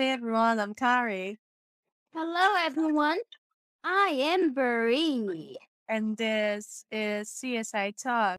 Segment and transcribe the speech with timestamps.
[0.00, 1.38] Hey everyone, I'm Kari.
[2.14, 3.18] Hello, everyone.
[3.82, 5.56] I am Brie.
[5.88, 8.38] And this is CSI Talk.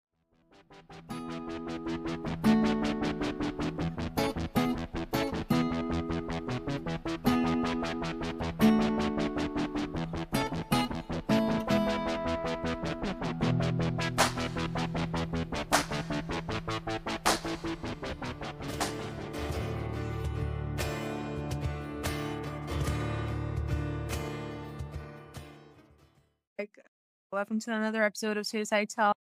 [27.32, 29.16] Welcome to another episode of CSI Talk.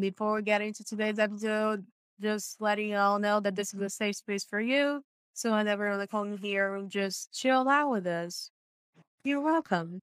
[0.00, 1.86] Before we get into today's episode,
[2.20, 5.02] just letting you all know that this is a safe space for you.
[5.32, 8.50] So whenever you come here, just chill out with us.
[9.22, 10.00] You're welcome.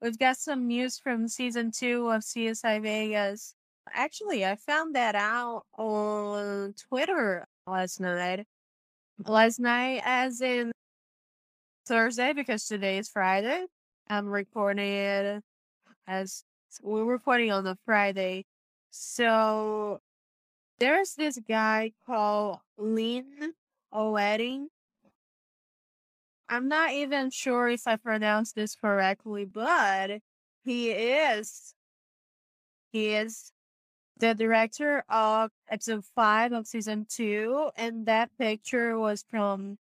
[0.00, 3.54] We've got some news from season two of CSI Vegas.
[3.92, 8.46] Actually, I found that out on Twitter last night.
[9.26, 10.72] Last night, as in
[11.84, 13.66] Thursday, because today is Friday.
[14.08, 15.42] I'm recording
[16.10, 16.42] as
[16.82, 18.44] we're recording on a Friday.
[18.90, 20.00] So
[20.80, 23.52] there's this guy called Lin
[23.94, 24.66] Oeding.
[26.48, 30.20] I'm not even sure if I pronounced this correctly, but
[30.64, 31.74] he is
[32.92, 33.52] he is
[34.18, 39.78] the director of episode five of season two, and that picture was from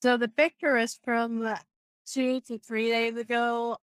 [0.00, 1.52] so the picture is from
[2.06, 3.78] two to three days ago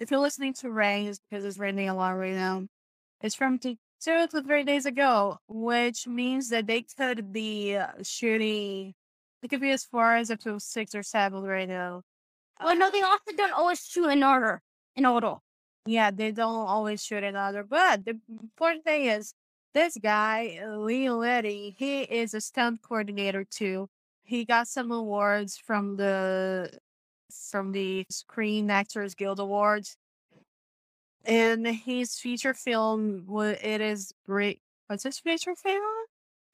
[0.00, 2.66] if you're listening to rain, it's because it's raining a lot right now.
[3.20, 8.94] It's from two to three days ago, which means that they could be uh, shooting.
[9.42, 12.02] It could be as far as up to six or seven right now.
[12.62, 14.62] Well, no, they also don't always shoot in order.
[14.96, 15.36] In order.
[15.86, 17.62] Yeah, they don't always shoot in order.
[17.62, 19.34] But the important thing is,
[19.74, 23.88] this guy, Leo Letty, he is a stunt coordinator too.
[24.22, 26.70] He got some awards from the
[27.30, 29.96] from the Screen Actors Guild Awards.
[31.24, 33.26] And his feature film,
[33.62, 34.60] it is great.
[34.86, 35.82] What's his feature film?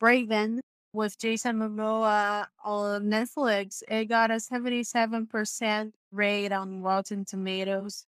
[0.00, 0.60] Braven
[0.92, 3.82] with Jason Momoa on Netflix.
[3.88, 8.06] It got a 77% rate on Rotten Tomatoes.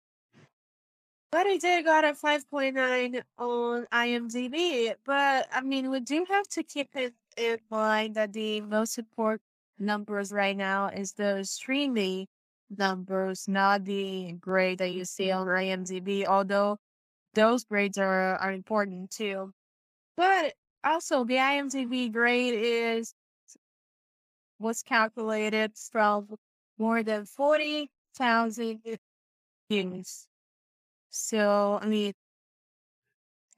[1.31, 4.93] But it did got a 5.9 on IMDb.
[5.05, 9.41] But I mean, we do have to keep it in mind that the most important
[9.77, 12.27] numbers right now is the streaming
[12.75, 15.49] numbers, not the grade that you see mm-hmm.
[15.49, 16.77] on IMDb, although
[17.33, 19.51] those grades are, are important too.
[20.15, 23.13] But also the IMDb grade is
[24.59, 26.27] was calculated from
[26.79, 28.79] more than 40,000
[29.69, 30.27] views.
[31.09, 32.13] So, I mean,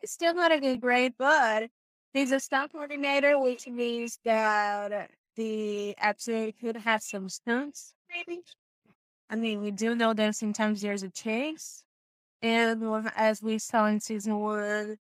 [0.02, 1.70] it's still not a good grade, but
[2.14, 8.41] he's a stunt coordinator, which means that the episode could have some stunts, maybe.
[9.29, 11.84] I mean, we do know that sometimes there's a chase.
[12.41, 12.84] And
[13.16, 14.97] as we saw in season one,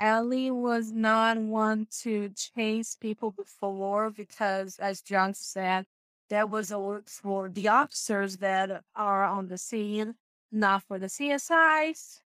[0.00, 5.86] Ellie was not one to chase people before because, as John said,
[6.30, 10.14] that was a work for the officers that are on the scene,
[10.52, 12.20] not for the CSIs.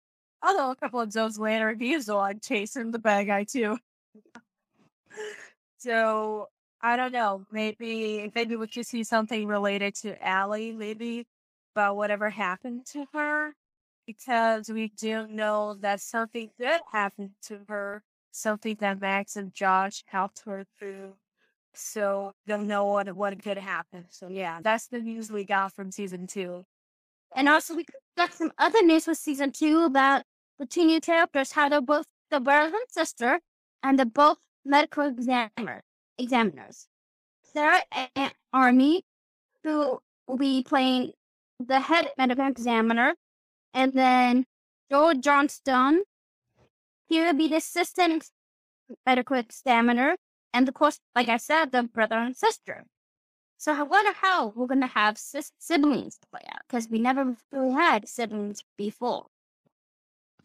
[0.43, 3.79] Although a couple of those later, he's the one chasing the bad guy too.
[5.79, 6.49] so
[6.81, 7.45] I don't know.
[7.51, 10.73] Maybe maybe we could see something related to Allie.
[10.73, 11.27] Maybe
[11.79, 13.55] about whatever happened to her
[14.05, 18.03] because we do know that something did happen to her,
[18.33, 21.13] something that Max and Josh helped her through.
[21.75, 24.07] So don't know what what could happen.
[24.11, 26.65] So yeah, that's the news we got from season two.
[27.37, 27.85] And also we
[28.17, 30.25] got some other news with season two about
[30.59, 33.39] the two new characters, how they're both the brother and sister,
[33.85, 35.85] and they're both medical examiner
[36.19, 36.89] examiners.
[37.53, 37.83] Sarah
[38.17, 39.05] and Army,
[39.63, 41.13] who will be playing
[41.59, 43.15] the head medical examiner,
[43.75, 44.47] and then
[44.91, 46.03] Joel Johnstone.
[47.09, 48.31] He will be the assistant
[49.07, 50.17] medical examiner,
[50.53, 52.85] and of course, like I said, the brother and sister.
[53.57, 58.09] So I wonder how we're gonna have siblings play out because we never really had
[58.09, 59.27] siblings before.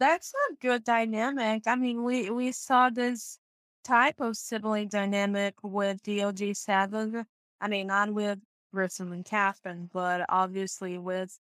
[0.00, 1.62] That's a good dynamic.
[1.66, 3.38] I mean, we we saw this
[3.84, 7.24] type of sibling dynamic with DOG Seven.
[7.60, 8.40] I mean, not with
[8.74, 11.38] Grissom and Catherine, but obviously with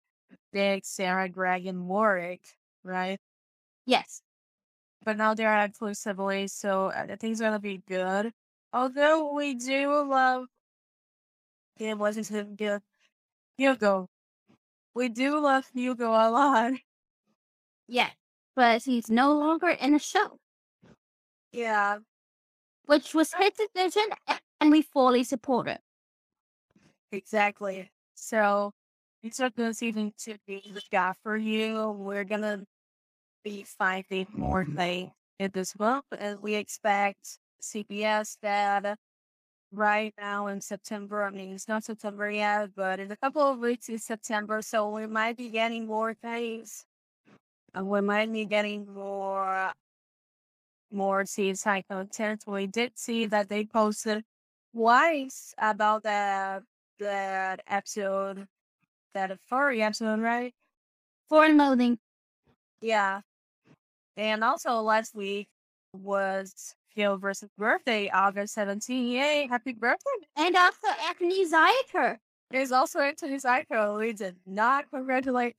[0.52, 2.43] Nick, Sara, Greg, and Warrick,
[2.84, 3.19] right?
[3.87, 4.20] Yes.
[5.05, 8.32] But now they're actually siblings, so I think it's gonna be good.
[8.73, 10.44] Although we do love
[11.76, 12.82] him, wasn't good?
[13.56, 14.08] Hugo.
[14.94, 16.73] We do love Hugo a lot.
[17.88, 18.11] Yeah,
[18.55, 20.38] but he's no longer in a show.
[21.50, 21.99] Yeah.
[22.87, 24.05] Which was his decision,
[24.61, 25.81] and we fully support it.
[27.12, 27.91] Exactly.
[28.14, 28.73] So
[29.23, 31.91] these are the season to be we got for you.
[31.91, 32.64] We're gonna
[33.44, 34.76] be finding more mm-hmm.
[34.76, 38.97] things in this month, and we expect CBS data
[39.73, 41.25] right now in September.
[41.25, 44.88] I mean, it's not September yet, but in a couple of weeks in September, so
[44.91, 46.85] we might be getting more things.
[47.75, 49.73] And we might be getting more
[50.91, 52.44] more CSI content.
[52.47, 54.25] We did see that they posted
[54.75, 56.62] twice about that
[57.03, 58.47] that episode,
[59.15, 60.55] that furry episode, right?
[61.29, 61.99] Fur and Loathing.
[62.81, 63.21] Yeah.
[64.17, 65.49] And also last week
[65.95, 69.09] was Phil versus birthday, August 17.
[69.09, 70.11] Yay, happy birthday.
[70.37, 72.19] And also Anthony Zuiker.
[72.51, 73.99] There's also Anthony Zuiker.
[73.99, 75.57] We did not congratulate.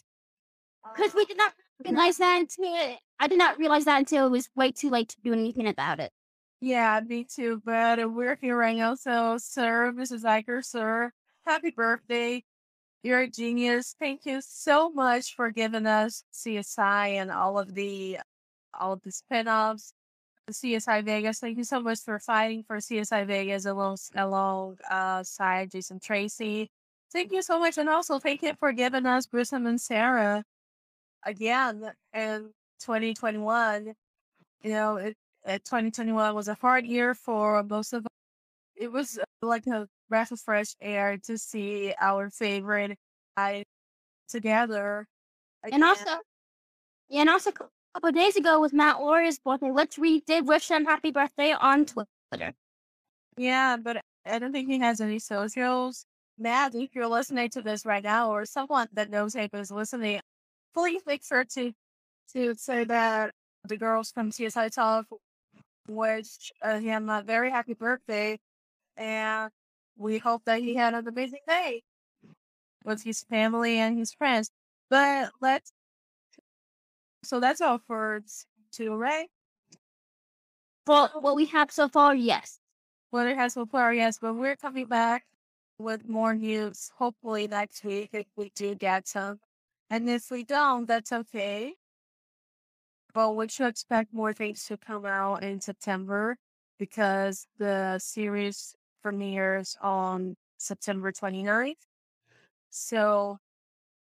[0.96, 1.54] Because we did not
[1.84, 5.22] realize that until I did not realize that until it was way too late to
[5.24, 6.12] do anything about it.
[6.62, 7.62] Yeah, me too.
[7.66, 8.96] But we're here right now.
[8.96, 10.24] So, sir, Mrs.
[10.24, 11.12] Zuiker, sir,
[11.46, 12.44] happy birthday.
[13.04, 13.96] You're a genius.
[14.00, 18.20] Thank you so much for giving us CSI and all of the
[18.80, 19.94] all of the spin-offs.
[20.52, 21.40] CSI Vegas.
[21.40, 26.70] Thank you so much for fighting for CSI Vegas along alongside Jason Tracey.
[27.12, 30.44] Thank you so much, and also thank you for giving us Grissom and Sara
[31.26, 32.50] again in
[32.80, 33.94] 2021.
[34.64, 38.12] You know, it, it 2021 was a hard year for most of us.
[38.76, 42.98] It was uh, like a breath of fresh air to see our favorite
[43.38, 43.64] guys
[44.30, 45.08] together.
[45.72, 46.20] And also,
[47.10, 50.48] yeah, and also a couple of days ago was Matt Lauria's birthday, which we did
[50.48, 52.54] wish him happy birthday on Twitter.
[53.38, 56.06] Yeah, but I don't think he has any socials.
[56.38, 60.20] Matt, if you're listening to this right now, or someone that knows him is listening,
[60.74, 61.72] please make sure to
[62.34, 63.32] to say that
[63.68, 65.06] the girls from CSI Talk
[65.88, 68.40] wish uh, him a very happy birthday,
[68.98, 69.52] and
[69.98, 71.84] we hope that he had an amazing day
[72.84, 74.50] with his family and his friends.
[74.90, 75.72] But let's.
[77.24, 78.22] So that's all for
[78.72, 79.28] two, right?
[80.86, 82.60] For what we have so far, yes.
[83.12, 85.24] What it has so far, yes, but we're coming back
[85.78, 89.40] with more news hopefully next week if we do get some.
[89.90, 91.76] And if we don't, that's okay.
[93.14, 96.38] But we should expect more things to come out in September
[96.80, 101.76] because the series premieres on September 29th.
[102.70, 103.38] So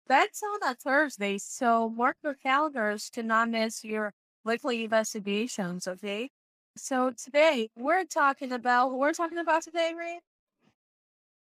[0.08, 1.38] that's on a Thursday.
[1.38, 4.12] So mark your calendars to not miss your
[4.44, 6.30] weekly investigations, okay?
[6.76, 10.20] So today we're talking about we're talking about today, Ray?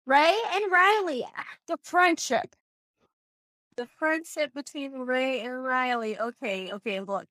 [0.05, 1.25] Ray and Riley,
[1.67, 2.55] the friendship.
[3.77, 6.19] The friendship between Ray and Riley.
[6.19, 7.27] Okay, okay, look.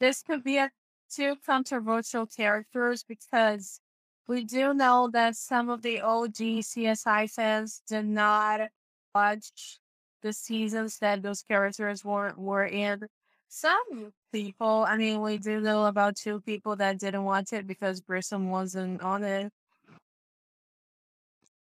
[0.00, 0.70] This could be a
[1.10, 3.80] two controversial characters because
[4.26, 8.68] we do know that some of the OG CSI fans did not
[9.14, 9.78] watch
[10.22, 13.06] the seasons that those characters were were in.
[13.48, 18.00] Some people, I mean, we do know about two people that didn't watch it because
[18.00, 19.52] Grissom wasn't on it.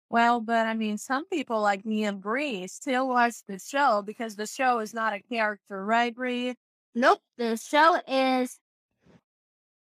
[0.09, 4.35] Well, but I mean, some people like me and Bree still watch the show because
[4.35, 6.53] the show is not a character, right, Bree?
[6.93, 8.59] Nope, the show is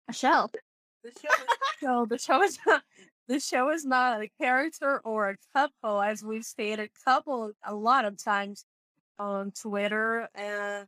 [0.08, 0.48] a show.
[1.04, 1.30] The show,
[1.82, 2.84] so the show is not.
[3.28, 8.04] The show is not a character or a couple, as we've stated couple a lot
[8.04, 8.66] of times
[9.18, 10.88] on Twitter and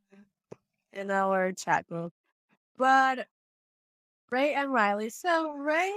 [0.91, 2.11] in our chat group.
[2.77, 3.27] But
[4.29, 5.09] Ray and Riley.
[5.09, 5.93] So Ray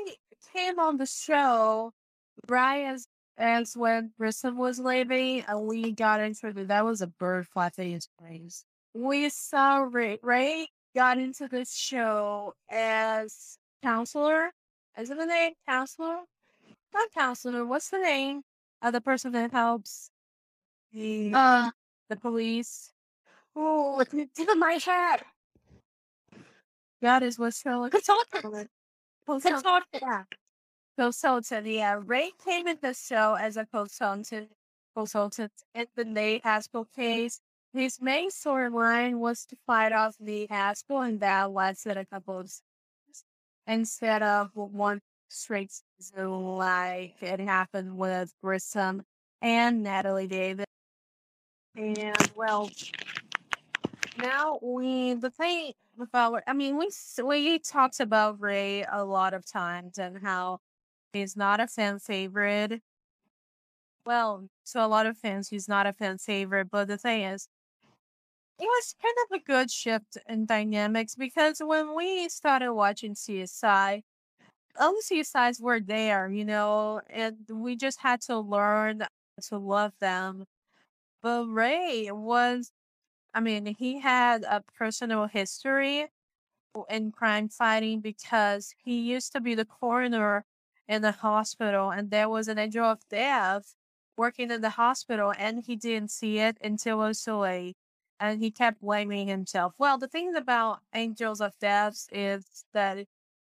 [0.55, 1.93] came on the show
[2.49, 2.97] right
[3.39, 6.69] as when Grissom was leaving, and we got into it.
[6.69, 8.65] That was a bird flapping his wings.
[8.95, 10.19] We saw Ray.
[10.23, 14.53] Ray got into this show as counselor.
[14.99, 16.21] Is it the name counselor?
[16.95, 17.65] Not counselor.
[17.67, 18.43] What's the name
[18.83, 20.11] of the person that helps
[20.93, 21.71] the Uh,
[22.09, 22.93] the police?
[23.55, 25.23] oh, it's the tip of my head.
[27.03, 28.71] God is what's so Consultant.
[29.27, 29.55] Consultant.
[29.55, 30.03] Consultant.
[30.03, 30.23] Yeah.
[30.99, 32.01] Consultant, yeah.
[32.05, 34.51] Ray came in the show as a consultant
[34.97, 37.41] consultant in the Nate Haskell case.
[37.75, 42.51] His main storyline was to fight off the Haskell, and that lasted a couple of
[43.67, 49.03] instead of one straight season like it happened with Grissom
[49.43, 50.67] and Natalie Davis.
[51.77, 52.71] And well,
[54.19, 55.73] now we the thing
[56.15, 56.91] our I mean we
[57.23, 60.61] we talked about Ray a lot of times and how
[61.13, 62.83] he's not a fan favorite.
[64.05, 66.71] Well, to a lot of fans, he's not a fan favorite.
[66.71, 67.49] But the thing is,
[68.59, 74.03] it was kind of a good shift in dynamics because when we started watching CSI,
[74.81, 79.03] all the CSIs were there, you know, and we just had to learn
[79.49, 80.47] to love them.
[81.23, 82.73] But Ray was,
[83.35, 86.07] I mean, he had a personal history
[86.91, 90.45] in crime fighting because he used to be the coroner
[90.89, 93.75] in the hospital, and there was an angel of death
[94.17, 97.77] working in the hospital, and he didn't see it until it was too late.
[98.21, 99.75] And he kept blaming himself.
[99.79, 103.07] Well, the thing about angels of death is that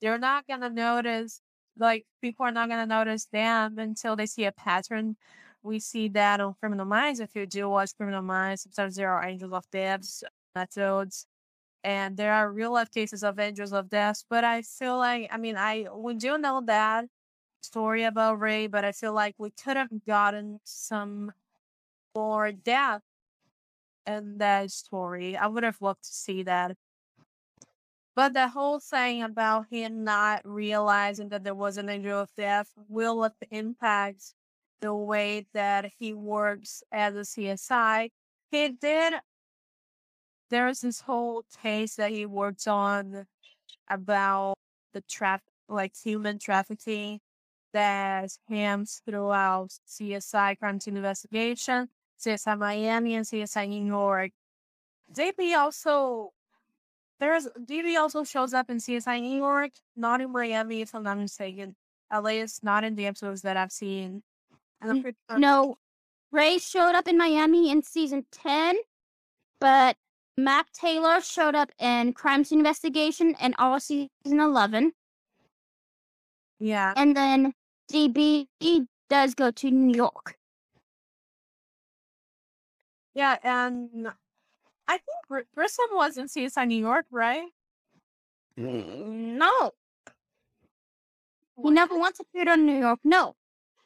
[0.01, 1.41] they're not gonna notice,
[1.77, 5.17] like people are not gonna notice them until they see a pattern.
[5.63, 7.19] We see that on Criminal Minds.
[7.19, 10.23] If you do watch Criminal Minds, sometimes there are angels of death
[10.55, 11.27] episodes,
[11.83, 14.23] and there are real life cases of angels of death.
[14.29, 17.05] But I feel like, I mean, I we do know that
[17.61, 21.33] story about Ray, but I feel like we could have gotten some
[22.15, 23.03] more depth
[24.07, 25.37] in that story.
[25.37, 26.75] I would have loved to see that.
[28.15, 32.73] But the whole thing about him not realizing that there was an angel of death
[32.87, 34.33] will impact
[34.81, 38.09] the way that he works as a CSI.
[38.49, 39.13] He did
[40.49, 43.25] there's this whole case that he worked on
[43.89, 44.55] about
[44.93, 47.19] the traf like human trafficking
[47.73, 54.31] that hams throughout CSI crime investigation, CSI Miami and CSI New York.
[55.13, 56.31] DB also
[57.19, 61.17] there's DB also shows up in CSI New York, not in Miami if I'm not
[61.17, 61.75] mistaken.
[62.11, 64.23] LA least not in the episodes that I've seen.
[64.83, 65.11] Sure.
[65.37, 65.77] No,
[66.31, 68.75] Ray showed up in Miami in season ten,
[69.59, 69.97] but
[70.37, 74.91] Mac Taylor showed up in Crime Scene Investigation and all season 11.
[76.59, 76.93] Yeah.
[76.95, 77.53] And then
[77.91, 78.47] DB
[79.09, 80.37] does go to New York.
[83.17, 84.09] Yeah, and
[84.87, 87.47] I think Gr- Grissom was in CSI New York, right?
[88.59, 89.39] Mm-hmm.
[89.39, 89.71] No.
[91.63, 92.99] He never once appeared on New York.
[93.03, 93.33] No.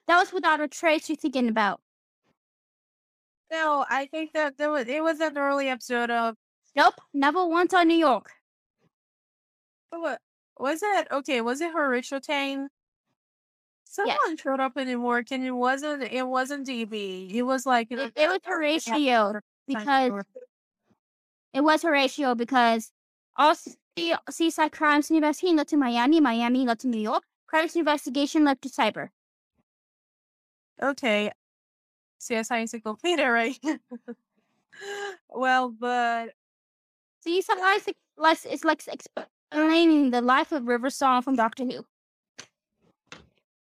[0.07, 1.79] That was without a trace you're thinking about.
[3.50, 6.35] No, I think that there was it was an early episode of
[6.75, 8.31] Nope, never once on New York.
[9.91, 10.19] what
[10.59, 11.07] was it?
[11.09, 12.67] Okay, was it Horatio Caine?
[13.91, 16.03] Someone showed up in New York, and it wasn't.
[16.03, 17.29] It wasn't DB.
[17.33, 20.24] It was like It, it was Horatio because
[21.53, 22.91] it was Horatio because
[23.36, 27.67] all C- CSI Crime Scene Investigation led to Miami, Miami led to New York, Crime
[27.67, 29.10] Scene Investigation led to Cyber.
[30.81, 31.31] okay,
[32.21, 33.60] CSI Encyclopedia, right?
[35.29, 36.29] well, but
[37.27, 41.86] CSI is like, less is like explaining the life of River Song from Doctor Who.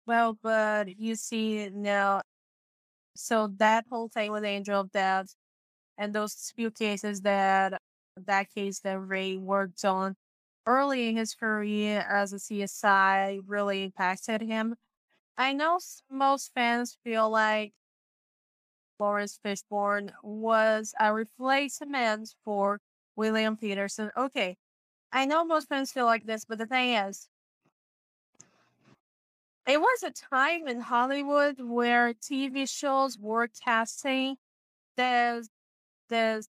[0.08, 2.22] Well, but you see now,
[3.16, 5.36] so that whole thing with Angel of Death
[5.98, 7.82] and those few cases that
[8.18, 10.16] that case that Ray worked on
[10.68, 14.76] early in his career as a CSI really impacted him.
[15.38, 15.80] I know
[16.12, 17.74] most fans feel like
[19.00, 22.80] Laurence Fishburne was a replacement for
[23.16, 24.12] William Petersen.
[24.16, 24.58] Okay,
[25.12, 27.30] I know most fans feel like this, but the thing is,
[29.68, 34.38] it was a time in Hollywood where TV shows were casting
[34.98, 35.48] the
[36.10, 36.46] the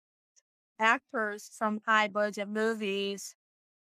[0.79, 3.37] actors from high budget movies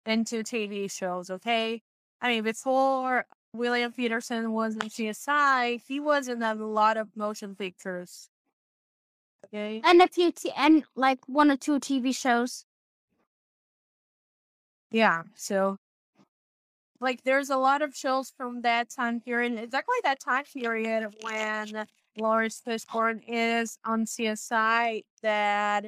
[0.05, 1.29] into TV shows.
[1.29, 1.83] Okay,
[2.21, 7.55] I mean before William Petersen was in CSI, he was in a lot of motion
[7.55, 8.29] pictures.
[9.45, 12.65] Okay, And a few t- and like one or two TV shows.
[14.91, 15.77] yeah, so.
[16.99, 21.85] Like there's a lot of shows from that time period, exactly that time period when
[22.17, 25.85] Laurence Fishburne is on CSI that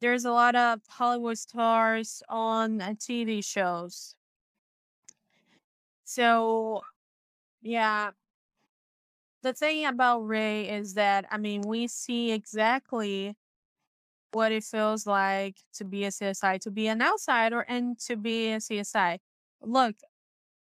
[0.00, 4.16] there's a lot of Hollywood stars on uh, TV shows.
[6.04, 6.82] So,
[7.62, 8.10] yeah,
[9.42, 13.36] the thing about Ray is that, I mean, we see exactly
[14.32, 18.52] what it feels like to be a CSI, to be an outsider, and to be
[18.52, 19.18] a CSI.
[19.64, 19.96] Look,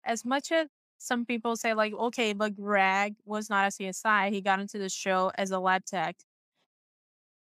[0.05, 0.67] as much as
[0.97, 4.89] some people say, like, okay, but Greg was not a CSI, he got into the
[4.89, 6.15] show as a lab tech.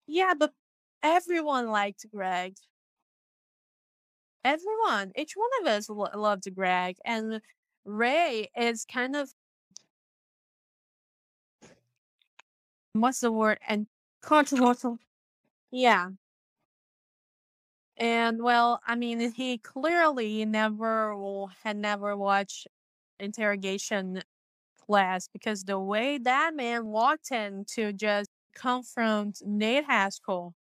[0.07, 0.53] Yeah, but
[1.03, 2.55] everyone liked Greg.
[4.43, 7.41] Everyone, each one of us lo- loved Greg, and
[7.83, 9.33] Ray is kind of
[12.93, 13.59] what's the word?
[13.67, 13.87] And
[14.21, 14.99] Controversial.
[15.71, 16.09] yeah,
[17.98, 22.68] and well, I mean, he clearly never w- had never watched
[23.20, 24.24] interrogation
[24.80, 30.56] class because the way that man walked in to just confront Nate Haskell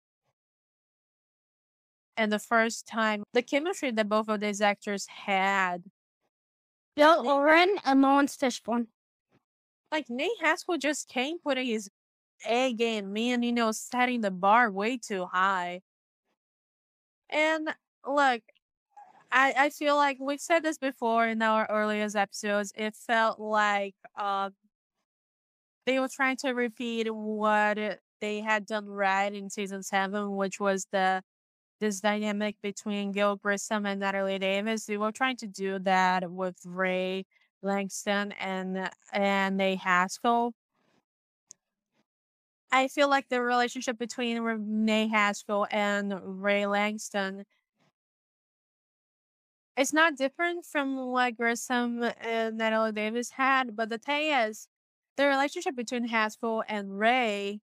[2.17, 5.83] and the first time the chemistry that both of these actors had
[6.97, 8.89] Bill Irwin and Laurence Fishburne.
[9.93, 11.89] Like Nate Haskell just came putting his
[12.47, 15.83] A game, me and you know setting the bar way too high.
[17.33, 17.75] And
[18.07, 18.43] look,
[19.33, 22.73] I I feel like we said this before in our earliest episodes.
[22.77, 24.55] It felt like um
[25.87, 30.87] they were trying to repeat what they had done right in season seven, which was
[30.93, 31.23] the
[31.81, 34.87] this dynamic between Gil Grissom and Natalie Davis.
[34.87, 37.27] They were trying to do that with Ray
[37.63, 40.55] Langston and and Nate Haskell.
[42.73, 47.45] I feel like the relationship between Renee Haskell and Ray Langston
[49.77, 54.69] it's not different from what Grissom and Natalie Davis had, but the thing is,
[55.17, 57.61] the relationship between Haskell and Ray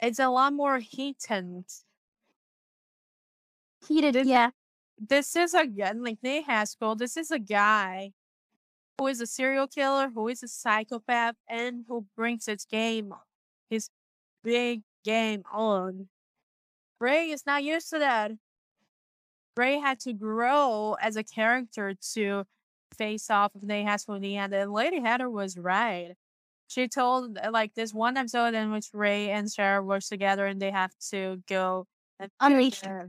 [0.00, 1.64] it's a lot more heated.
[3.86, 4.50] Heated, This- yeah.
[4.98, 6.94] This is again like Nate Haskell.
[6.96, 8.12] This is a guy
[8.98, 13.12] who is a serial killer, who is a psychopath, and who brings his game,
[13.70, 13.88] his
[14.42, 16.08] big game on.
[17.00, 18.32] Ray is not used to that.
[19.56, 22.44] Ray had to grow as a character to
[22.96, 26.14] face off with Nate Haskell in the end, and Lady Heather was right.
[26.68, 30.60] She told uh, like this one episode in which Ray and Sara work together and
[30.60, 31.86] they have to go
[32.18, 32.86] and Unleashed.
[32.86, 33.04] uh,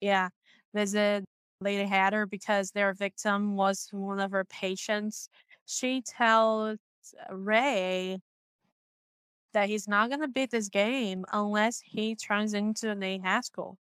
[0.00, 0.30] yeah,
[0.74, 1.24] visit
[1.60, 5.28] Lady Heather because their victim was one of her patients.
[5.66, 6.78] She tells
[7.30, 8.20] Ray
[9.52, 13.76] that he's not gonna beat this game unless he turns into Nate Haskell.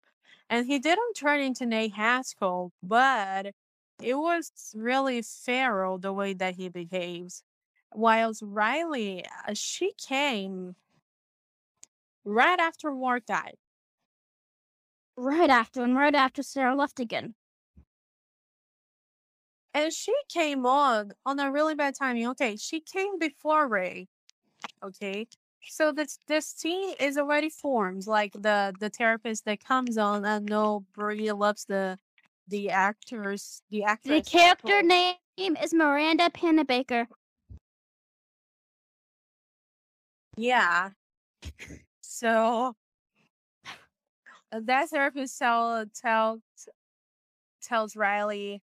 [0.51, 3.55] And he didn't turn into Nate Haskell, but
[4.03, 7.43] it was really feral the way that he behaves.
[7.95, 10.77] Whilst Riley, uh, she came
[12.25, 13.57] right after Ward died.
[15.17, 17.35] Right after, and right after Sara left again.
[19.75, 22.29] And she came on on a really bad timing.
[22.29, 24.09] Okay, she came before Ray.
[24.85, 25.27] Okay,
[25.63, 28.07] so this this team is already formed.
[28.07, 30.25] Like the the therapist that comes on.
[30.25, 31.99] I know Brie loves the
[32.49, 33.63] the actors.
[33.71, 34.25] The actress.
[34.25, 37.07] The character name is Miranda Pennebaker.
[40.37, 40.91] Yeah.
[42.01, 42.75] So
[44.51, 46.41] that therapist tell, tell,
[47.63, 48.63] tells Riley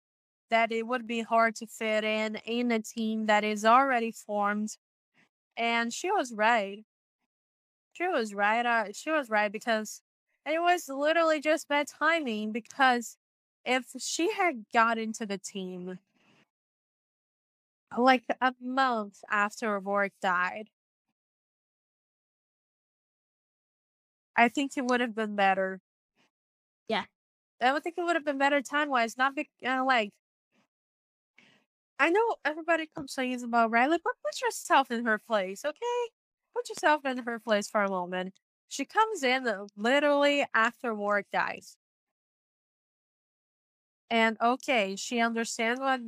[0.50, 4.76] that it would be hard to fit in in a team that is already formed.
[5.56, 6.84] And she was right.
[7.92, 8.64] She was right.
[8.64, 10.02] Uh, she was right because
[10.46, 13.16] it was literally just bad timing because
[13.64, 15.98] if she had got into the team
[17.96, 20.70] like a month after Rourke died,
[24.36, 25.80] I think it would have been better.
[26.88, 27.04] Yeah.
[27.62, 30.12] I would think it would have been better time wise, not be uh, like.
[31.98, 36.10] I know everybody complains about Riley, but put yourself in her place, okay?
[36.54, 38.34] Put yourself in her place for a moment.
[38.68, 41.76] She comes in uh, literally after Warrick dies.
[44.10, 46.00] And okay, she understands what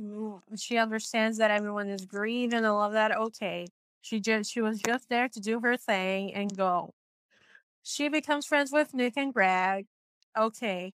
[0.59, 3.15] she understands that everyone is grieving and all of that.
[3.15, 3.67] Okay.
[4.01, 6.93] She just she was just there to do her thing and go.
[7.83, 9.85] She becomes friends with Nick and Greg.
[10.37, 10.93] Okay.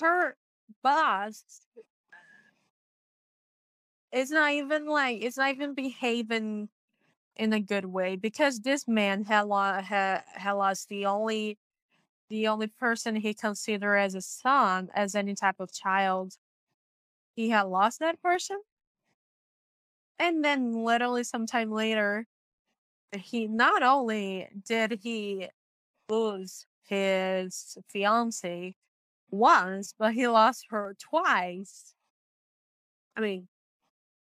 [0.00, 0.36] Her
[0.82, 1.44] boss
[4.16, 6.68] is not even like it's not even behaving
[7.36, 11.58] in a good way because this man had, had lost the only
[12.30, 16.34] the only person he considered as a son as any type of child.
[17.36, 18.58] He had lost that person.
[20.18, 22.26] And then literally sometime later
[23.14, 25.48] he not only did he
[26.08, 28.74] lose his fiance
[29.30, 31.94] once but he lost her twice.
[33.14, 33.48] I mean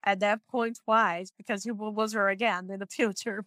[0.03, 3.45] at that point twice because he will lose her again in the future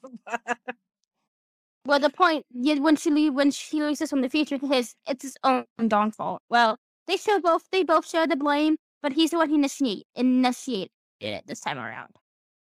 [1.87, 5.23] Well, the point yeah, when she leave when she loses from the future his, it's
[5.23, 6.41] his own downfall.
[6.49, 10.07] Well, they show both they both share the blame, but he's the one who initiate
[10.15, 10.91] initiated
[11.21, 12.11] it this time around.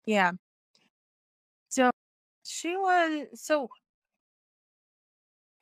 [0.06, 0.34] Yeah.
[1.70, 1.90] So
[2.44, 3.70] she was so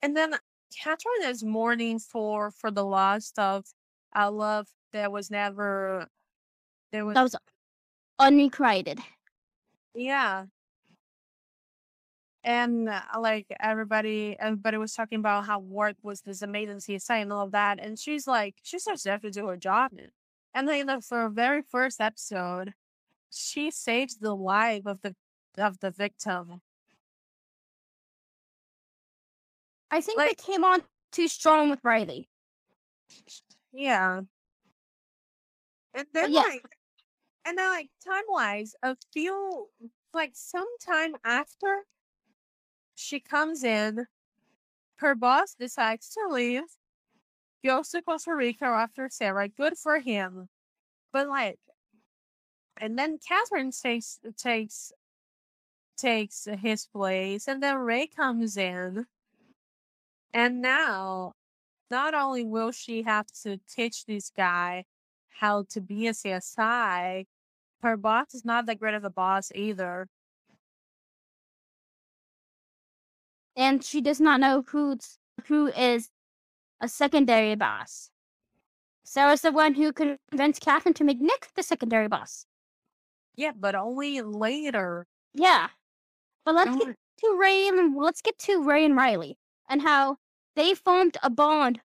[0.02, 0.36] and then
[0.78, 3.66] Catherine is mourning for for the loss of
[4.14, 6.08] a love that was never
[6.92, 7.36] there was That was
[8.20, 9.00] unrequited.
[9.94, 10.46] yeah.
[12.44, 17.34] And uh, like everybody everybody was talking about how Ward was this amazing CSI and
[17.34, 17.78] all of that.
[17.82, 19.92] And she's like she's just there to do her job.
[20.54, 22.74] And then the for her very first episode,
[23.30, 25.14] she saves the life of the
[25.58, 26.62] of the victim.
[29.92, 32.30] I think Like- they came on too strong with Riley.
[33.74, 34.22] Yeah.
[35.94, 36.42] And then yeah.
[36.42, 36.77] like
[37.48, 39.70] And then, like, time wise, a few,
[40.14, 41.86] like, sometime after
[42.94, 44.08] she comes in,
[44.98, 46.64] her boss decides to leave,
[47.64, 49.48] goes to Costa Rica after Sara.
[49.48, 50.50] Good for him.
[51.14, 51.58] But, like,
[52.82, 54.92] and then Catherine takes takes
[55.96, 59.06] takes his place, and then Ray comes in,
[60.34, 61.34] and now
[61.90, 64.84] not only will she have to teach this guy
[65.40, 67.26] how to be a CSI,
[67.82, 70.08] her boss is not that great of a boss either.
[73.56, 76.10] And she does not know who's who is
[76.82, 78.10] a secondary boss.
[79.04, 82.46] Sara's the one who convinced Catherine to make Nick the secondary boss.
[83.36, 85.08] Yeah, but only later.
[85.34, 85.70] Yeah.
[86.44, 89.38] But let's get to Ray and let's get to Ray and Riley
[89.70, 90.18] and how
[90.56, 91.80] they formed a bond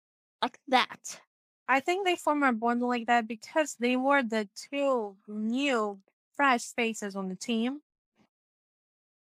[0.42, 1.20] like that.
[1.68, 6.00] I think they formed a bond like that because they were the two new
[6.35, 7.83] fresh faces on the team.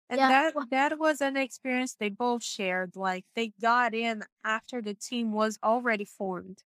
[0.10, 0.29] And Yeah.
[0.29, 2.95] that that was an experience they both shared.
[2.95, 6.63] Like they got in after the team was already formed.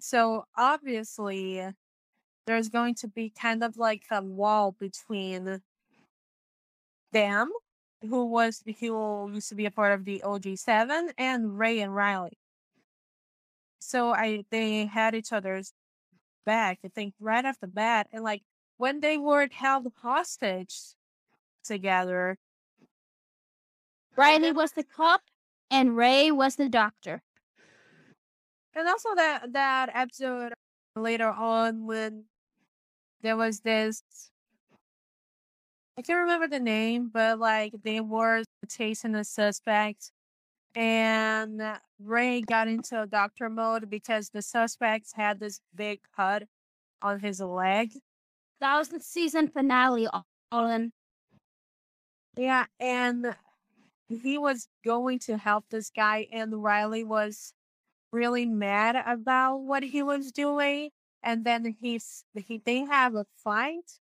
[0.00, 1.74] So obviously
[2.46, 5.62] there's going to be kind of like a wall between
[7.12, 7.50] them,
[8.02, 12.38] who was who used to be a part of the OG7, and Ray and Riley.
[13.86, 15.72] So I they had each other's
[16.44, 18.08] back, I think, right off the bat.
[18.12, 18.42] And like
[18.78, 20.76] when they were held hostage
[21.64, 22.36] together,
[24.16, 25.22] Riley was the cop
[25.70, 27.22] and Ray was the doctor.
[28.74, 30.52] and also that that episode
[30.96, 32.24] later on when
[33.22, 34.02] there was this
[35.98, 40.10] I can't remember the name, but like they were chasing a suspect
[40.76, 41.62] and
[42.00, 46.44] Ray got into doctor mode because the suspects had this big cut
[47.02, 47.92] on his leg.
[48.60, 50.08] That was the season finale,
[50.52, 50.92] Olin.
[52.36, 53.36] Yeah, and
[54.08, 57.54] he was going to help this guy, and Riley was
[58.12, 60.90] really mad about what he was doing.
[61.22, 64.00] And then he's he they have a fight,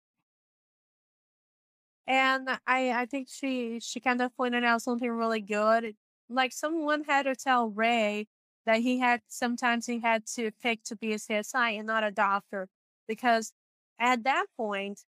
[2.07, 5.95] and I I think she she kind of pointed out something really good.
[6.29, 8.27] Like someone had to tell Ray
[8.65, 12.11] that he had sometimes he had to pick to be a CSI and not a
[12.11, 12.67] doctor
[13.07, 13.53] because
[13.99, 15.05] at that point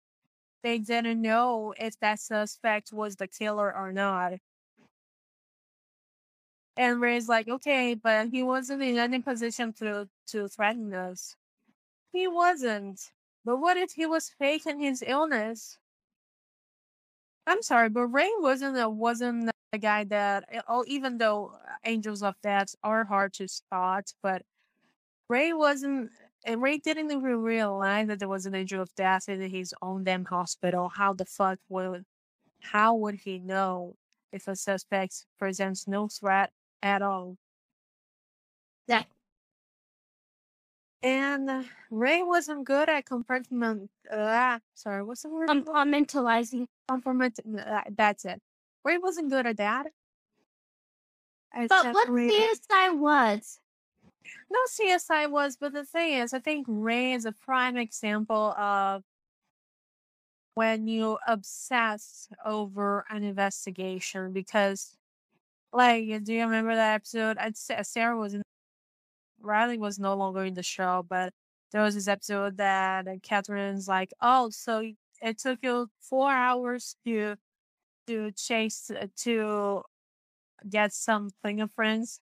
[0.62, 4.34] they didn't know if that suspect was the killer or not.
[6.76, 11.36] And Ray's like, okay, but he wasn't in any position to to threaten us.
[12.12, 13.00] He wasn't.
[13.44, 15.78] But what if he was faking his illness?
[17.46, 20.44] I'm sorry, but Ray wasn't a, wasn't a guy that.
[20.68, 21.52] Oh, even though
[21.84, 24.42] angels of death are hard to spot, but
[25.28, 26.10] Ray wasn't.
[26.44, 30.04] And Ray didn't even realize that there was an angel of death in his own
[30.04, 30.88] damn hospital.
[30.88, 32.04] How the fuck would?
[32.60, 33.96] How would he know
[34.32, 36.52] if a suspect presents no threat
[36.82, 37.36] at all?
[38.86, 39.02] Yeah.
[41.02, 43.90] And uh, Ray wasn't good at compartment.
[44.10, 45.48] Uh, sorry, what's the word?
[45.48, 46.66] Compartmentalizing.
[46.88, 47.38] Compartment.
[47.44, 48.40] Uh, that's it.
[48.86, 49.86] Ray wasn't good at that.
[51.52, 53.58] At But what CSI was,
[54.48, 59.02] No, CSI was, but the thing is, I think Ray is a prime example of
[60.54, 64.96] when you obsess over an investigation because,
[65.72, 67.38] like, do you remember that episode?
[67.38, 68.42] I'd say uh, Sara was in,
[69.40, 71.32] Riley was no longer in the show, but
[71.72, 76.96] there was this episode that uh, Catherine's like, "Oh, so it took you four hours
[77.04, 77.36] to
[78.06, 79.82] to chase uh, to
[80.68, 82.20] get some fingerprints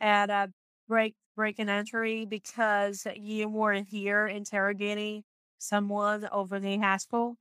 [0.00, 0.52] at a
[0.88, 5.24] break break and entry because you weren't here interrogating
[5.58, 7.36] someone over the Haskell.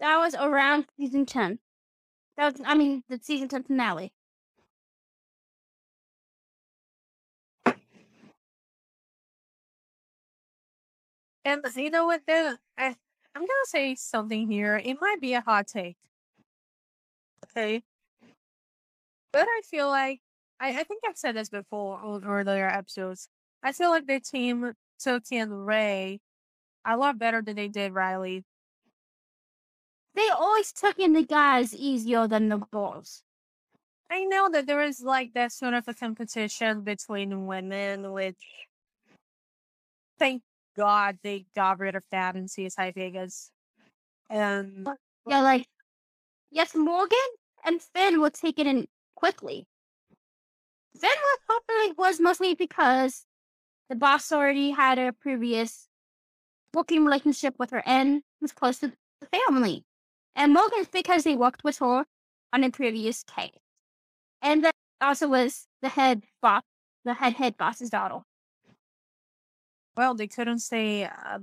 [0.00, 1.58] that was around season 10.
[2.36, 4.12] That was, I mean, the season 10 finale.
[11.44, 12.22] And you know what?
[12.26, 12.86] Then I,
[13.34, 14.76] I'm gonna say something here.
[14.76, 15.96] It might be a hot take.
[17.46, 17.82] Okay.
[19.32, 20.20] But I feel like
[20.60, 23.28] I, I think I've said this before on earlier episodes.
[23.62, 26.20] I feel like the team took in Ray
[26.84, 28.44] a lot better than they did Riley.
[30.14, 33.22] They always took in the guys easier than the girls.
[34.10, 38.42] I know that there is like that sort of a competition between women, which
[40.18, 40.42] thank
[40.76, 43.52] God they got rid of that in CSI Vegas.
[44.28, 44.88] And
[45.26, 45.66] Yeah, like,
[46.50, 47.18] yes, Morgan
[47.64, 49.66] and Finn were taken in quickly.
[50.96, 53.26] Finn was popular was mostly because
[53.88, 55.88] the boss already had a previous
[56.74, 59.84] working relationship with her and was close to the family.
[60.36, 62.04] And Morgan's because he worked with her
[62.52, 63.50] on a previous case.
[64.42, 66.62] And that also was the head boss,
[67.04, 68.20] the head head boss's daughter.
[69.96, 71.40] Well, they couldn't say a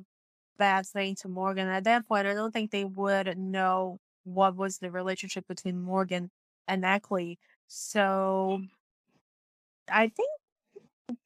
[0.57, 2.27] bad thing to Morgan at that point.
[2.27, 6.29] I don't think they would know what was the relationship between Morgan
[6.67, 7.37] and Ecklie.
[7.67, 8.69] So mm.
[9.89, 10.29] I think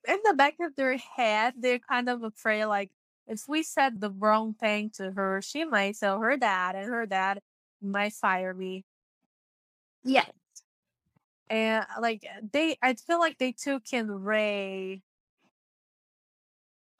[0.07, 2.91] in the back of their head, they're kind of afraid like
[3.27, 7.05] if we said the wrong thing to her, she might tell her dad, and her
[7.05, 7.39] dad
[7.81, 8.83] might fire me.
[10.03, 10.29] Yes.
[11.49, 15.01] And like they, I feel like they took in Ray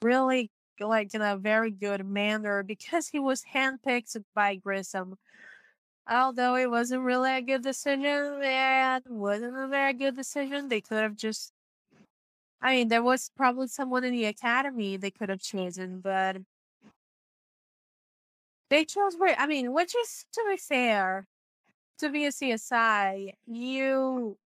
[0.02, 5.16] really like in a very good manner because he was handpicked by Grissom.
[6.12, 10.69] Although it wasn't really a good decision, and wasn't a very good decision.
[10.69, 11.54] They could have just
[12.62, 16.38] I mean, there was probably someone in the academy they could have chosen, but
[18.69, 19.36] they chose Ray.
[19.38, 21.28] I mean, which is to be fair,
[22.00, 24.38] to be a CSI, you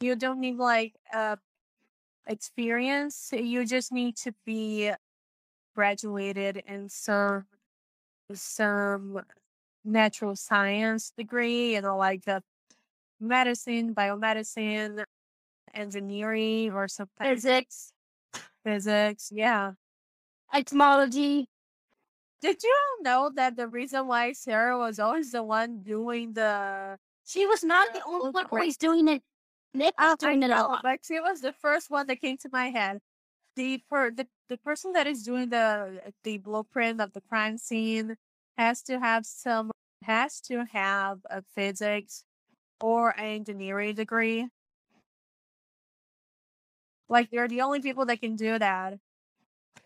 [0.00, 1.36] you don't need like uh
[2.26, 3.30] experience.
[3.32, 4.92] You just need to be
[5.76, 7.44] graduated and serve
[8.34, 9.22] some
[9.84, 12.40] natural science degree, you know, like uh,
[13.20, 15.04] medicine, biomedicine,
[15.74, 17.26] engineering, or something.
[17.26, 17.92] Physics,
[18.64, 19.72] Physics, yeah.
[20.52, 21.48] etymology.
[22.40, 26.98] Did you all know that the reason why Sara was always the one doing the
[27.24, 29.22] She was not the only one always doing it.
[29.72, 30.84] Nick was doing it a know, lot.
[30.84, 33.00] like she was the first one that came to my head.
[33.56, 38.16] The per the, the person that is doing the the blueprint of the crime scene
[38.56, 39.70] has to have some
[40.02, 42.24] has to have a physics
[42.80, 44.48] or an engineering degree.
[47.08, 48.98] Like they're the only people that can do that.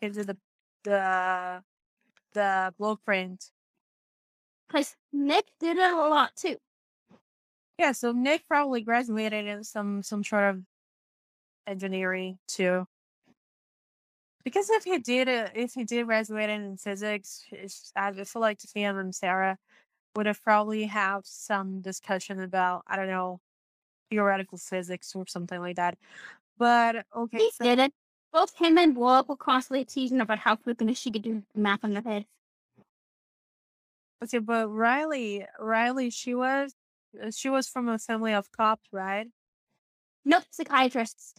[0.01, 0.37] Can do the
[0.85, 1.63] the
[2.35, 3.51] the blueprint.
[4.67, 6.57] Because Nick did it a lot too.
[7.79, 10.63] Yeah, so Nick probably graduated in some some sort of
[11.67, 12.87] engineering too.
[14.49, 17.45] Because if he did if he did graduate in physics,
[17.95, 19.59] I feel like him and Sara
[20.17, 23.41] would have probably have some discussion about I don't know
[24.11, 25.99] theoretical physics or something like that.
[26.57, 27.93] But okay, He so did it.
[28.33, 31.95] Both him and Bob were constantly teasing about how quickly she could do math on
[31.95, 32.27] her head.
[34.25, 36.75] okay, but Riley, Riley, she was
[37.23, 39.29] uh, she was from a family of cops, right?
[40.25, 41.35] Nope, psychiatrists.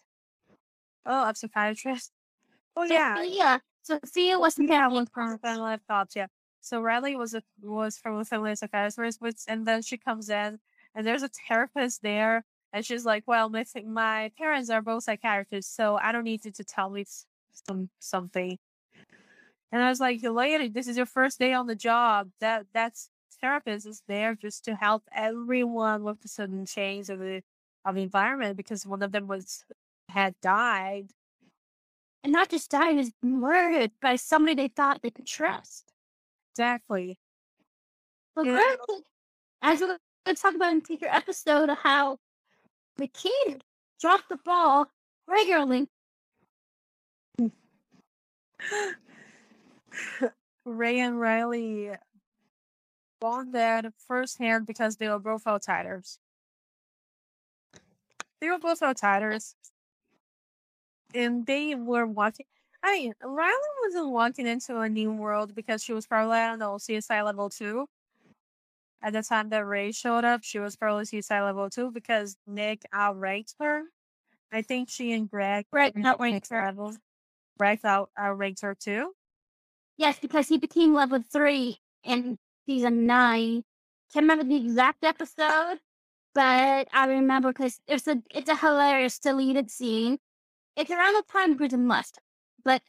[1.06, 2.12] Oh, a psychiatrist.
[2.76, 3.62] Oh yeah, Sophia.
[3.84, 6.16] Sophia was Yeah, yeah, was from a family of cops.
[6.16, 6.28] Yeah.
[6.62, 10.30] So Riley was a was from a family of psychiatrists, which and then she comes
[10.30, 10.60] in
[10.96, 15.74] and there's a therapist there, and she's like, "Well, my my parents are both psychiatrists,
[15.76, 17.06] so I don't need you to tell me
[17.52, 18.58] some something."
[19.72, 22.32] And I was like, "Lady, this is your first day on the job.
[22.40, 23.10] That that's
[23.42, 27.44] therapist is there just to help everyone with the sudden change of the
[27.86, 29.66] of the environment because one of them was
[30.10, 31.12] had died."
[32.24, 35.92] And not just died, he was murdered by somebody they thought they could trust.
[36.54, 37.20] Exactly.
[38.36, 38.54] But Yeah.
[38.54, 39.04] granted,
[39.62, 42.20] as we're going to talk about in a future episode, of how
[42.98, 43.64] the kid
[44.00, 44.88] dropped the ball
[45.28, 45.90] regularly.
[50.66, 51.92] Ray and Riley
[53.20, 56.20] bonded firsthand because they were both outsiders.
[58.40, 59.56] They were both outsiders.
[61.14, 62.46] And they were walking.
[62.84, 66.60] I mean, Riley wasn't walking into a new world because she was probably, I don't
[66.60, 67.86] know, CSI level 2.
[69.02, 72.84] At the time that Ray showed up, she was probably CSI level 2 because Nick
[72.94, 73.84] outranked her.
[74.52, 76.62] I think she and Greg Greg were outranked her.
[76.62, 76.98] levels.
[77.58, 79.14] Greg out outranked her too.
[79.98, 83.64] Yes, because he became level three in season nine.
[84.14, 85.80] Can't remember the exact episode,
[86.34, 90.18] but I remember because it's a it's a hilarious deleted scene.
[90.76, 92.20] It's around the time Grissom left,
[92.64, 92.82] but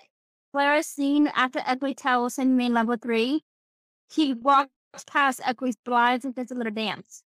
[0.53, 3.45] hilarious scene after Ecklie tells him main level three,
[4.13, 4.71] he walks
[5.07, 7.23] past Ecklie's blinds and does a little dance.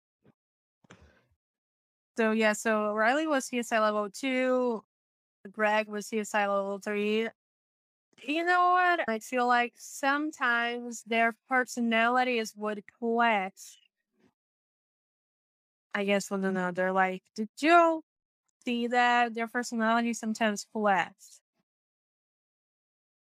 [2.16, 4.82] So yeah, so Riley was CSI level two,
[5.52, 7.28] Greg was CSI level three.
[8.26, 9.08] You know what?
[9.08, 13.78] I feel like sometimes their personalities would clash.
[15.94, 16.88] I guess one another.
[16.88, 16.94] Mm.
[16.94, 18.02] Like, did you
[18.68, 21.40] see that their personality sometimes clash?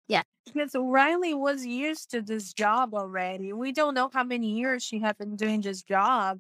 [0.08, 0.23] Yeah.
[0.45, 3.51] Because Riley was used to this job already.
[3.51, 6.39] We don't know how many years she had been doing this job.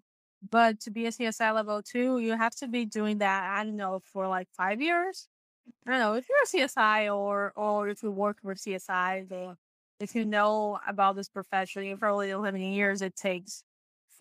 [0.49, 3.77] But to be a CSI level two, you have to be doing that, I don't
[3.77, 5.29] know, for like five years.
[5.87, 9.55] I don't know, if you're a CSI or or if you work for CSI, then
[10.01, 13.63] if you know about this profession, you probably know how many years it takes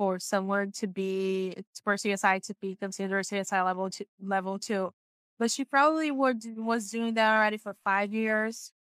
[0.03, 4.93] for someone to be for CSI to be considered CSI level two, level two.
[5.39, 8.73] But she probably would was doing that already for five years,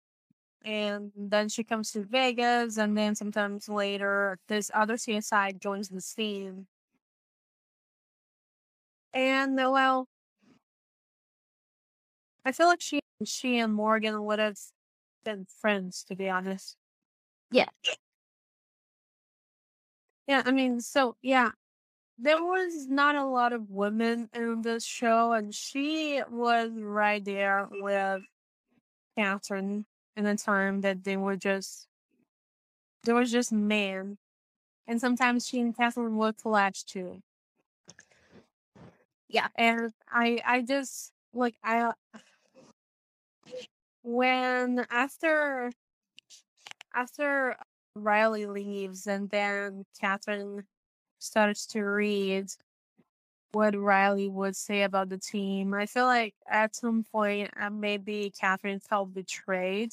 [0.64, 6.00] and then she comes to Vegas, and then sometimes later this other CSI joins the
[6.00, 6.66] scene.
[9.12, 10.08] And uh, well,
[12.46, 14.56] I feel like she she and Morgan would have
[15.22, 16.78] been friends, to be honest.
[17.50, 17.68] Yeah.
[20.30, 21.50] Yeah, I mean, so yeah,
[22.16, 27.68] there was not a lot of women in this show, and she was right there
[27.72, 28.22] with
[29.18, 31.88] Catherine in the time that they were just
[33.02, 34.18] there was just men,
[34.86, 37.22] and sometimes she and Catherine would collapse too.
[39.28, 39.48] Yeah.
[39.56, 41.92] And I I just like I
[44.04, 45.72] when after
[46.94, 47.56] after
[47.94, 50.64] Riley leaves and then Catherine
[51.18, 52.46] starts to read
[53.52, 58.32] what Riley would say about the team, I feel like at some point uh, maybe
[58.38, 59.92] Catherine felt betrayed.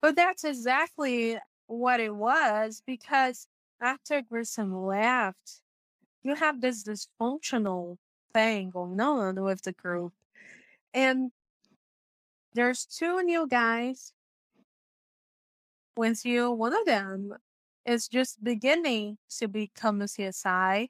[0.00, 3.46] But that's exactly what it was because
[3.80, 5.60] after Grissom left,
[6.22, 7.98] you have this dysfunctional
[8.32, 10.12] thing going on with the group.
[10.94, 11.30] And
[12.54, 14.12] there's two new guys
[15.96, 16.50] with you.
[16.50, 17.34] One of them
[17.84, 20.88] is just beginning to become a CSI.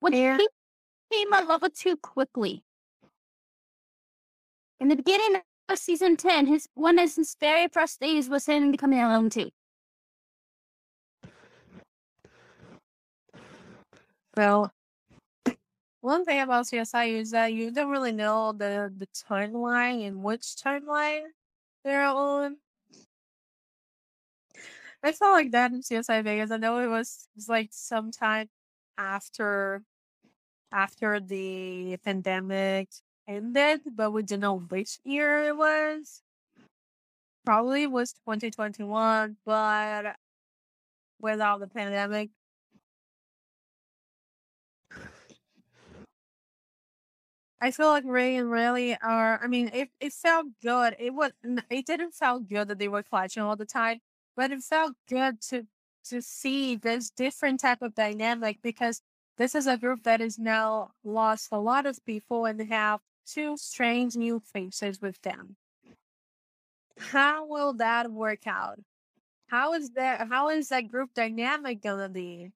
[0.00, 0.48] Which And he
[1.10, 2.64] came a level two quickly.
[4.80, 8.72] In the beginning of season 10, his one of his very first days was him
[8.72, 9.50] becoming a level two.
[14.36, 14.72] well,
[16.00, 20.42] one thing about CSI is that you don't really know the the timeline and which
[20.42, 21.26] timeline
[21.84, 22.56] they're on.
[25.02, 26.50] I felt like that in CSI Vegas.
[26.50, 28.48] I know it was, it was like sometime
[28.98, 29.82] after
[30.72, 32.90] after the pandemic
[33.28, 36.22] ended, but we didn't know which year it was.
[37.44, 40.16] Probably was 2021, but
[41.20, 42.30] without the pandemic.
[47.60, 49.40] I feel like Ray and Riley are.
[49.42, 50.96] I mean, it it felt good.
[50.98, 51.32] It was.
[51.70, 54.00] It didn't feel good that they were clashing all the time,
[54.36, 55.66] but it felt good to
[56.04, 59.02] to see this different type of dynamic because
[59.38, 63.56] this is a group that is now lost a lot of people and have two
[63.56, 65.56] strange new faces with them.
[66.98, 68.78] How will that work out?
[69.48, 70.28] How is that?
[70.28, 72.52] How is that group dynamic gonna be?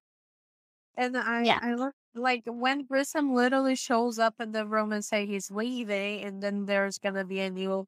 [0.97, 1.59] And I, Yeah.
[1.63, 6.23] I look like when Grissom literally shows up in the room and say he's leaving,
[6.25, 7.87] and then there's gonna be a new,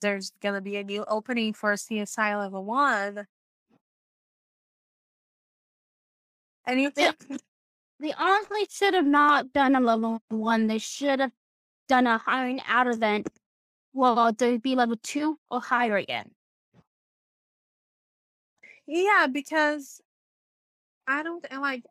[0.00, 3.26] there's gonna be a new opening for CSI level one,
[6.66, 7.16] and you think,
[8.00, 10.66] they honestly should have not done a level one.
[10.66, 11.32] They should have
[11.88, 13.28] done a hiring out event.
[13.92, 16.32] Well, they'd be level two or higher again.
[18.86, 20.00] yeah, because
[21.06, 21.84] I don't like.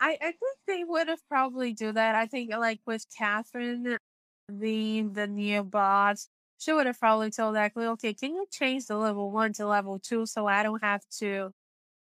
[0.00, 2.14] I I think they would have probably do that.
[2.14, 3.98] I think like with Catherine
[4.58, 6.28] being the new boss,
[6.62, 9.98] she would have probably told Ashley, okay, can you change the level one to level
[9.98, 11.52] two so I don't have to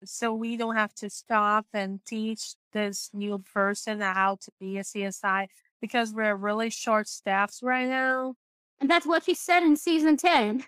[0.04, 4.82] so we don't have to stop and teach this new person how to be a
[4.82, 5.48] CSI
[5.80, 8.34] because we're really short staffed right now.
[8.80, 10.64] And that's what she said in season 10.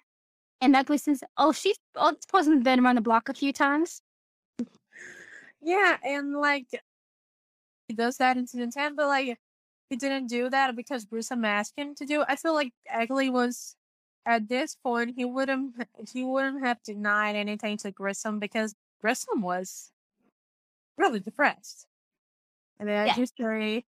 [0.61, 3.53] And that was says, oh, she's oh, this person's been around the block a few
[3.53, 4.03] times.
[5.63, 6.67] Yeah, and like
[7.87, 9.39] he does that in season ten, but like
[9.89, 12.25] he didn't do that because Grissom asked him to do.
[12.27, 13.77] I feel like Ecklie was
[14.29, 15.75] at this point he wouldn't
[16.13, 19.93] he wouldn't have denied anything to Grissom because Grissom was
[20.99, 21.87] really depressed.
[22.79, 23.15] And then I Yeah.
[23.15, 23.87] just very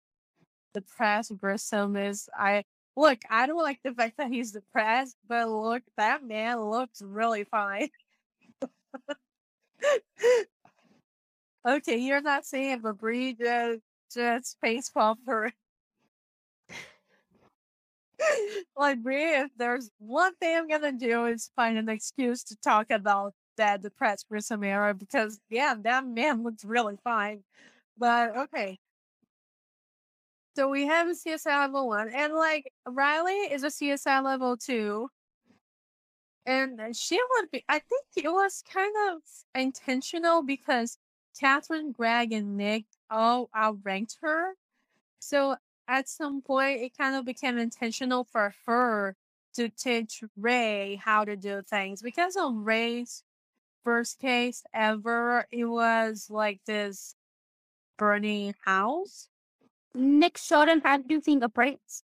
[0.73, 2.65] depressed Grissom is I
[2.97, 7.45] look, I don't like the fact that he's depressed, but look, that man looks really
[7.45, 7.89] fine.
[11.67, 13.81] okay, you're not saying but Bree just
[14.13, 15.51] just face pumper.
[18.77, 22.91] like Bree, if there's one thing I'm gonna do is find an excuse to talk
[22.91, 27.43] about that depressed Grissom era because yeah, that man looks really fine.
[27.97, 28.79] But okay.
[30.55, 35.09] So we have a CSI level one, and like Riley is a CSI level two,
[36.45, 37.63] and uh, she would be.
[37.69, 39.21] I think it was kind of
[39.55, 40.97] intentional because
[41.39, 44.55] Catherine, Greg, and Nick all outranked her.
[45.19, 45.55] So
[45.89, 49.15] at some point, it kind of became intentional for her
[49.55, 53.23] to teach Ray how to do things because of Ray's
[53.83, 55.47] first case ever.
[55.51, 57.15] It was like this
[57.97, 59.27] burning house.
[59.95, 62.03] Nick showed him how to do fingerprints.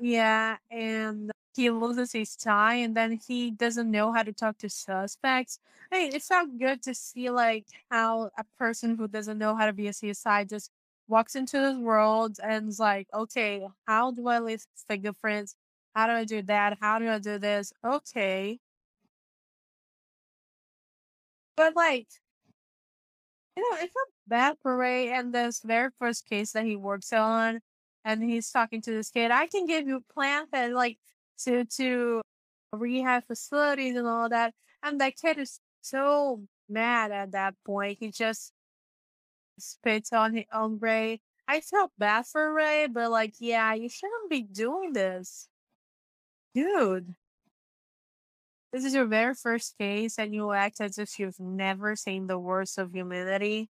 [0.00, 4.68] Yeah, and he loses his tie, and then he doesn't know how to talk to
[4.68, 5.58] suspects.
[5.90, 9.66] I mean, it felt good to see like how a person who doesn't know how
[9.66, 10.70] to be a CSI just
[11.08, 15.54] walks into this world and is like, okay, how do I leave fingerprints?
[15.94, 16.78] How do I do that?
[16.80, 17.72] How do I do this?
[17.84, 18.60] Okay.
[21.56, 22.06] But like,
[23.56, 27.60] you know, it's felt bad parade and this very first case that he works on,
[28.04, 29.30] and he's talking to this kid.
[29.30, 30.98] I can give you plans and like
[31.44, 32.22] to to
[32.72, 34.54] rehab facilities and all that.
[34.82, 37.98] And that kid is so mad at that point.
[38.00, 38.52] He just
[39.58, 41.20] spits on on Ray.
[41.48, 45.48] I felt bad for Ray, but like, yeah, you shouldn't be doing this,
[46.54, 47.14] dude.
[48.72, 52.38] This is your very first case, and you act as if you've never seen the
[52.38, 53.70] worst of humanity.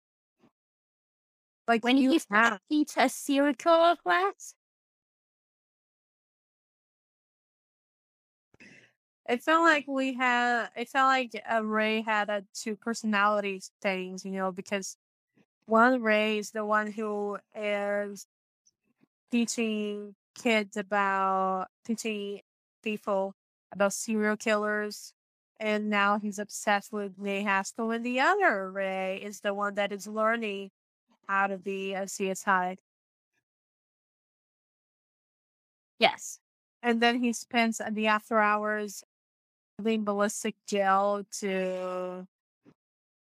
[1.68, 2.60] Like When you have.
[2.70, 4.54] teach a serial killer class.
[9.28, 10.70] It felt like we had.
[10.74, 14.96] It felt like uh, Ray had a two personality things, you know, because
[15.68, 18.26] one Ray is the one who is
[19.30, 22.40] teaching kids about teaching
[22.82, 23.34] people
[23.72, 25.12] about serial killers,
[25.60, 29.92] and now he's obsessed with Ray Haskell, and the other Ray is the one that
[29.92, 30.70] is learning
[31.28, 32.78] how to be a CSI,
[35.98, 36.38] Yes.
[36.82, 39.04] and then he spends the after hours
[39.82, 42.26] doing ballistic gel to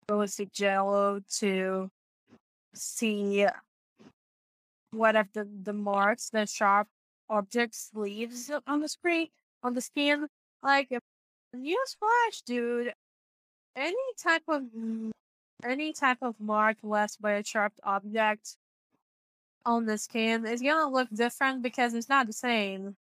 [0.08, 1.92] ballistic jello to
[2.80, 3.47] see
[4.91, 6.88] what if the, the marks, the sharp
[7.30, 9.27] objects leaves on the screen,
[9.63, 10.27] on the skin.
[10.63, 10.89] Like,
[11.55, 12.93] newsflash, dude.
[13.75, 15.11] Any type of mm,
[15.63, 18.57] any type of mark left by a sharp object
[19.65, 22.95] on the skin is gonna look different because it's not the same.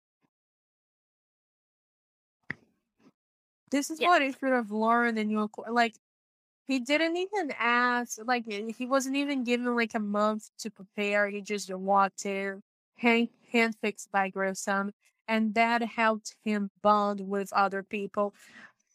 [3.72, 4.08] This is Yeah.
[4.10, 5.96] what he should have learned in your like.
[6.68, 11.30] He didn't even ask, like he wasn't even given like a month to prepare.
[11.30, 12.62] He just walked in,
[12.98, 14.92] hand handpicked by Grissom,
[15.30, 18.34] and that helped him bond with other people.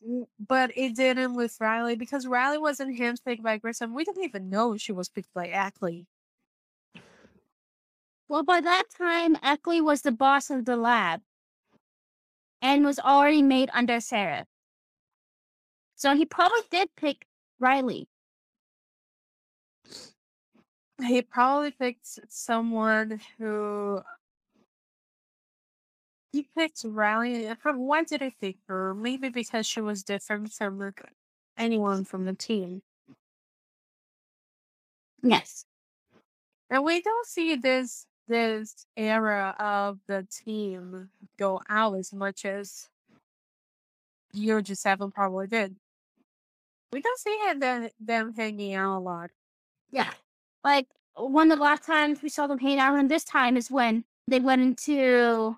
[0.06, 3.94] Mm, But it didn't with Riley because Riley wasn't hand handpicked by Grissom.
[3.94, 6.06] We didn't even know she was picked by Ecklie.
[8.28, 11.22] Well, by that time, Ecklie was the boss of the lab
[12.60, 14.46] and was already made under Sarah.
[15.96, 17.26] So he probably did pick
[17.62, 18.08] Riley.
[21.00, 24.02] He probably picked someone who
[26.32, 27.48] he picked Riley.
[27.48, 28.94] Uh, why did he pick her?
[28.94, 30.92] Maybe because she was different from
[31.56, 32.82] anyone from the team.
[35.22, 35.64] Yes.
[36.70, 42.88] And we don't see this this era of the team go out as much as
[44.32, 45.76] Year G Seven probably did.
[46.92, 49.30] We don't see him, them, them hanging out a lot.
[49.90, 50.10] Yeah.
[50.62, 53.70] Like one of the last times we saw them hanging out, and this time is
[53.70, 55.56] when they went into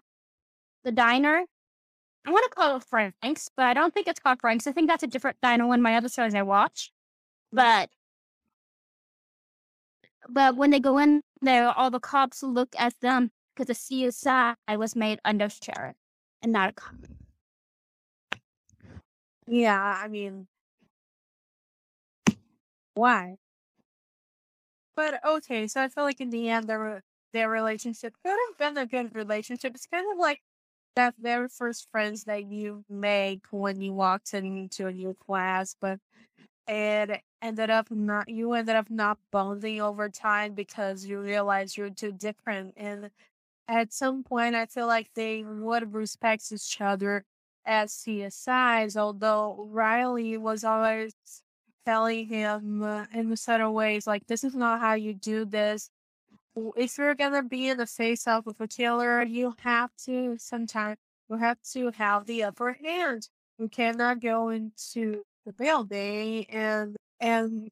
[0.85, 1.45] the diner.
[2.27, 4.67] I want to call it Frank's, but I don't think it's called Frank's.
[4.67, 6.91] I think that's a different diner one of my other shows I watch.
[7.55, 7.57] Mm-hmm.
[7.57, 7.91] But
[10.29, 14.57] but when they go in there, all the cops look at them because the CSI
[14.79, 15.97] was made under sheriff
[16.43, 16.95] and not a cop.
[19.47, 20.47] Yeah, I mean,
[22.95, 23.37] why?
[24.97, 28.77] But okay, so I feel like in the end, their their relationship could have been
[28.83, 29.75] a good relationship.
[29.75, 30.41] It's kind of like
[30.97, 35.99] that very first friends that you make when you walked into a new class, but
[36.69, 41.91] it ended up not you ended up not bonding over time because you realize you're
[41.91, 42.75] too different.
[42.77, 43.11] And
[43.69, 47.25] at some point, I feel like they would respect each other
[47.67, 51.15] as CSIs, although Riley was always
[51.87, 55.91] telling him uh, in certain ways, like, this is not how you do this.
[56.77, 60.99] If you're gonna be in the face off with a killer, you have to sometimes
[61.29, 63.29] you have to have the upper hand.
[63.59, 67.71] You cannot go into the building and and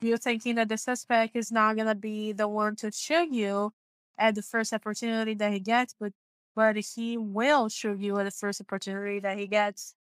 [0.00, 3.72] you're thinking that the suspect is not gonna be the one to shoot you
[4.18, 6.12] at the first opportunity that he gets, but
[6.56, 9.94] but he will shoot you at the first opportunity that he gets.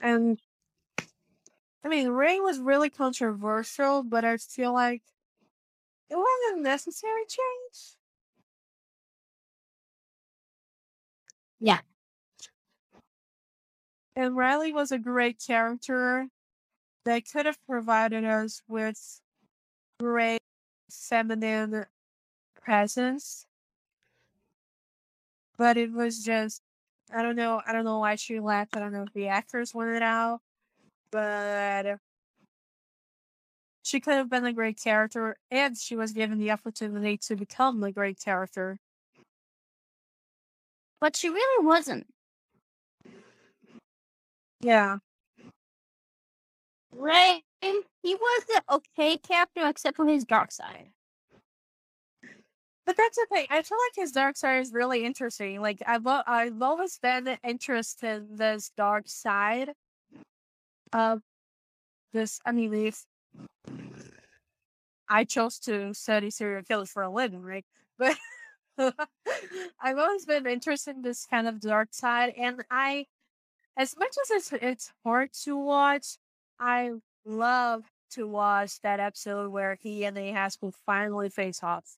[0.00, 0.38] And
[1.84, 5.02] I mean, Ray was really controversial, but I feel like
[6.08, 7.96] it wasn't a necessary change.
[11.60, 11.80] Yeah.
[14.14, 16.28] And Riley was a great character
[17.04, 19.20] that could have provided us with
[20.00, 20.40] great
[20.90, 21.86] feminine
[22.54, 23.46] presence.
[25.56, 26.62] But it was just
[27.12, 28.76] I don't know I don't know why she left.
[28.76, 30.40] I don't know if the actors wanted out.
[31.12, 31.98] But
[33.82, 37.82] she could have been a great character and she was given the opportunity to become
[37.84, 38.78] a great character.
[41.00, 42.06] But she really wasn't.
[44.60, 44.98] Yeah.
[46.96, 50.90] Ray, he was the okay character except for his dark side.
[52.86, 53.46] But that's the thing.
[53.50, 55.60] I feel like his dark side is really interesting.
[55.60, 59.72] Like I've I've always been interested in this dark side
[60.92, 61.22] of
[62.12, 62.40] this.
[62.44, 62.92] I mean,
[65.08, 67.64] I chose to study serial killers for a living, right?
[67.98, 68.16] But
[68.78, 73.06] I've always been interested in this kind of dark side, and I,
[73.76, 76.16] as much as it's it's hard to watch,
[76.58, 76.92] I
[77.24, 81.96] love to watch that episode where he and the Haskell finally face off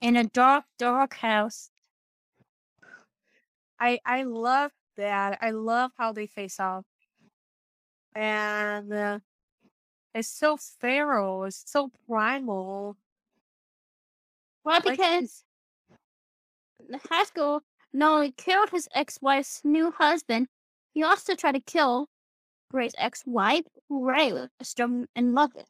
[0.00, 1.70] in a dark, dark house.
[3.80, 5.38] I I love that.
[5.40, 6.84] I love how they face off,
[8.14, 9.18] and uh,
[10.14, 11.44] it's so feral.
[11.44, 12.96] It's so primal.
[14.64, 15.44] Well, Like- because
[17.10, 20.48] Haskell not only killed his ex-wife's new husband,
[20.94, 22.08] he also tried to kill
[22.72, 24.48] Ray's ex-wife, who Ray was
[25.14, 25.66] in love with.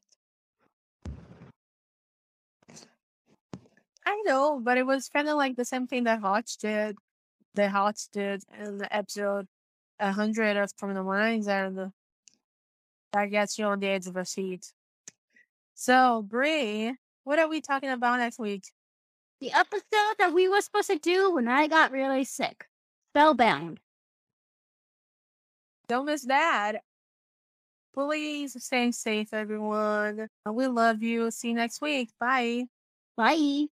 [4.05, 6.97] I know, but it was kind of like the same thing that Hotch did.
[7.55, 9.47] The Hotch did in the episode
[9.99, 11.93] 100 of Criminal Minds, and
[13.13, 14.73] that gets you on the edge of your seat.
[15.75, 16.95] So, Bree,
[17.25, 18.65] what are we talking about next week?
[19.41, 22.67] The episode that we were supposed to do when I got really sick.
[23.13, 23.81] Spellbound.
[25.89, 26.83] Don't miss that.
[27.93, 30.29] Please stay safe, everyone.
[30.51, 31.31] We love you.
[31.31, 32.11] See you next week.
[32.19, 32.65] Bye.
[33.17, 33.67] Bye.